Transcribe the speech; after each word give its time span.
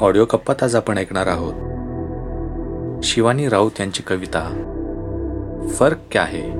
Audio 0.00 0.24
कप्पात 0.24 0.62
आज 0.62 0.76
आपण 0.76 0.98
ऐकणार 0.98 1.26
आहोत. 1.26 1.54
शिवानी 3.04 3.48
राऊत 3.48 3.70
यांची 3.80 4.02
कविता, 4.02 4.40
फ़र्क 5.70 5.96
क्या 6.12 6.24
है? 6.24 6.50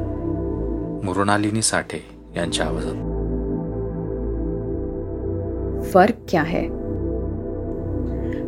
मृणालिनी 1.04 1.62
साठे 1.62 2.04
यांच्या 2.36 2.66
आवाजात. 2.66 2.94
फ़र्क 5.84 6.14
क्या 6.28 6.42
है? 6.42 6.66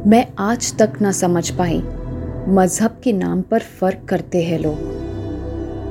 मैं 0.07 0.23
आज 0.39 0.73
तक 0.80 1.02
ना 1.02 1.12
समझ 1.12 1.50
पाई 1.50 1.80
मज़हब 2.46 2.90
के 3.04 3.12
नाम 3.12 3.40
पर 3.40 3.59
फ़र्क 3.59 3.98
करते 4.09 4.40
हैं 4.40 4.61
लोग। 4.61 4.79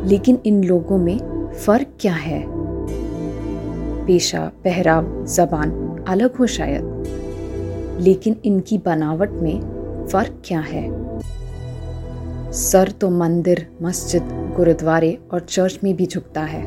लेकिन 0.05 0.36
इन 0.45 0.61
लोगों 0.63 0.99
में 0.99 1.18
फ़र्क 1.54 1.86
क्या 2.02 2.13
है? 2.13 2.41
पेशा, 4.02 4.49
पहराव, 4.63 5.25
जबान 5.25 5.95
अलग 6.07 6.29
हो 6.36 6.45
शायद। 6.45 7.04
लेकिन 8.00 8.36
इनकी 8.46 8.78
बनावट 8.78 9.32
में 9.32 9.81
फ़र्क 10.12 10.41
क्या 10.45 10.59
है? 10.59 11.02
सर 12.52 12.91
तो 12.91 13.09
मंदिर, 13.09 13.68
मस्जिद, 13.82 14.54
गुरुद्वारे 14.55 15.18
और 15.34 15.40
चर्च 15.40 15.80
में 15.84 15.96
भी 15.96 16.05
झुकता 16.05 16.41
है। 16.41 16.63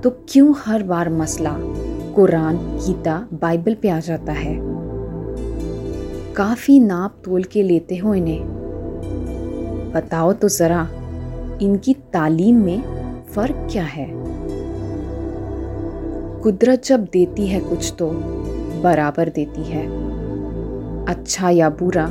तो 0.00 0.10
क्यों 0.10 0.54
हर 0.58 0.82
बार 0.82 1.10
मसला, 1.10 1.56
कुरान, 2.14 2.56
गीता, 2.56 3.28
बाइबल 3.34 3.74
पे 3.74 3.88
आ 3.88 4.00
जाता 4.00 4.32
है? 4.32 4.58
काफ़ी 6.34 6.80
नाप 6.80 7.22
तोल 7.24 7.42
के 7.42 7.62
लेते 7.62 7.96
हो 7.96 8.14
इन्हें। 8.14 8.44
बताओ 9.94 10.32
तो 10.32 10.48
जरा, 10.48 10.88
इनकी 11.62 11.94
तालीम 11.94 12.56
में 12.56 12.82
फ़र्क 13.34 13.68
क्या 13.72 13.84
है? 13.84 14.08
कुदरत 16.40 16.84
जब 16.84 17.04
देती 17.04 17.46
है 17.46 17.60
कुछ 17.60 17.94
तो 17.98 18.10
बराबर 18.82 19.28
देती 19.28 19.64
है। 19.64 19.86
अच्छा 21.04 21.50
या 21.50 21.70
बुरा, 21.70 22.10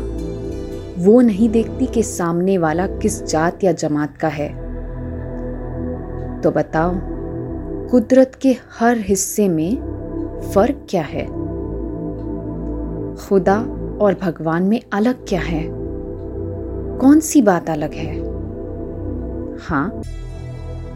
वो 0.98 1.22
नहीं 1.22 1.50
देखती 1.50 1.86
कि 1.86 2.04
सामने 2.04 2.58
वाला 2.58 2.88
किस 2.88 3.24
जात 3.24 3.64
या 3.64 3.72
जमात 3.72 4.18
का 4.18 4.28
है। 4.28 4.50
तो 6.42 6.52
बताओ, 6.52 6.92
कुदरत 7.90 8.32
के 8.42 8.56
हर 8.80 8.98
हिस्से 8.98 9.50
में 9.50 9.76
फ़र्क 10.54 10.88
क्या 10.90 11.02
है? 11.02 11.26
खुदा 13.16 13.60
और 14.02 14.18
भगवान 14.22 14.64
में 14.64 14.82
अलग 14.94 15.26
क्या 15.28 15.42
है? 15.42 15.68
कौन 16.98 17.20
सी 17.20 17.42
बात 17.42 17.70
अलग 17.70 17.94
है? 17.94 18.20
हाँ 19.58 20.02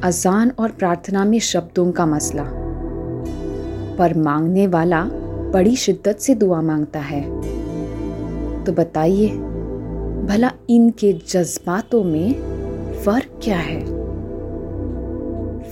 अजान 0.03 0.51
और 0.59 0.71
प्रार्थना 0.71 1.25
में 1.25 1.39
शब्दों 1.39 1.91
का 1.91 2.05
मसला। 2.05 2.43
पर 3.97 4.17
मांगने 4.17 4.67
वाला 4.67 5.09
बड़ी 5.51 5.75
शिद्दत 5.75 6.17
से 6.17 6.35
दुआ 6.35 6.61
माँगता 6.61 6.99
है। 6.99 7.21
तो 8.63 8.71
बताइए, 8.71 9.29
भला 10.25 10.51
इनके 10.69 11.13
जज्बातों 11.13 12.03
में 12.03 12.33
फ़र्क 13.05 13.39
क्या 13.43 13.57
है? 13.57 13.81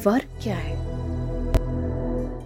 फ़र्क 0.02 0.27
क्या 0.44 0.55
है? 0.55 0.89